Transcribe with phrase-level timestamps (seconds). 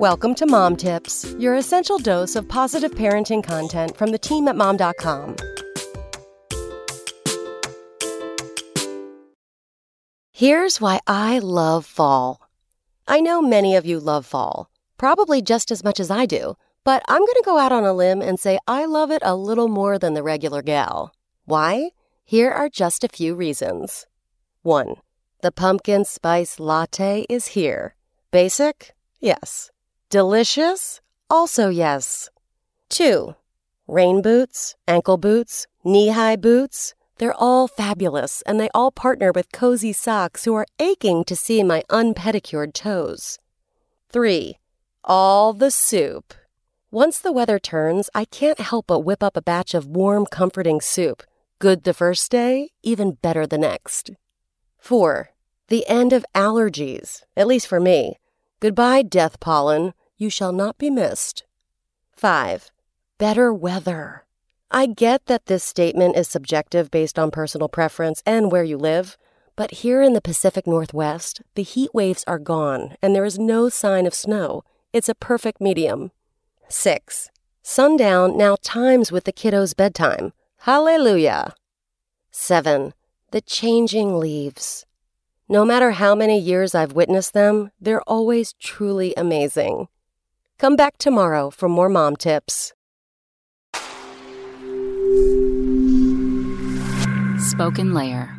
[0.00, 4.54] Welcome to Mom Tips, your essential dose of positive parenting content from the team at
[4.54, 5.36] mom.com.
[10.32, 12.46] Here's why I love fall.
[13.08, 17.02] I know many of you love fall, probably just as much as I do, but
[17.08, 19.68] I'm going to go out on a limb and say I love it a little
[19.68, 21.14] more than the regular gal.
[21.46, 21.92] Why?
[22.22, 24.06] Here are just a few reasons.
[24.60, 24.96] 1.
[25.40, 27.94] The pumpkin spice latte is here.
[28.30, 28.94] Basic?
[29.20, 29.70] Yes.
[30.08, 31.00] Delicious?
[31.28, 32.30] Also, yes.
[32.90, 33.34] 2.
[33.88, 36.94] Rain boots, ankle boots, knee high boots.
[37.18, 41.64] They're all fabulous, and they all partner with cozy socks who are aching to see
[41.64, 43.40] my unpedicured toes.
[44.10, 44.58] 3.
[45.02, 46.34] All the soup.
[46.92, 50.80] Once the weather turns, I can't help but whip up a batch of warm, comforting
[50.80, 51.24] soup.
[51.58, 54.12] Good the first day, even better the next.
[54.78, 55.30] 4.
[55.66, 58.18] The end of allergies, at least for me.
[58.60, 59.92] Goodbye, death pollen.
[60.18, 61.44] You shall not be missed.
[62.12, 62.70] 5.
[63.18, 64.24] Better weather.
[64.70, 69.18] I get that this statement is subjective based on personal preference and where you live,
[69.56, 73.68] but here in the Pacific Northwest, the heat waves are gone and there is no
[73.68, 74.64] sign of snow.
[74.92, 76.12] It's a perfect medium.
[76.68, 77.30] 6.
[77.62, 80.32] Sundown now times with the kiddo's bedtime.
[80.60, 81.54] Hallelujah.
[82.30, 82.94] 7.
[83.32, 84.86] The changing leaves.
[85.48, 89.88] No matter how many years I've witnessed them, they're always truly amazing.
[90.58, 92.72] Come back tomorrow for more mom tips.
[97.36, 98.35] SpokenLayer.